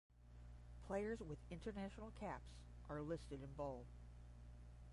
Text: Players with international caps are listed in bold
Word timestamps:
Players 0.87 1.19
with 1.19 1.37
international 1.51 2.09
caps 2.19 2.55
are 2.89 3.03
listed 3.03 3.43
in 3.43 3.53
bold 3.55 3.85